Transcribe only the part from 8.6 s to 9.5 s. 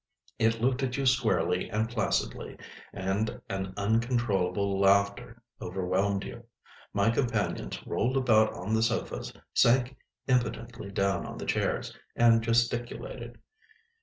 the sofas,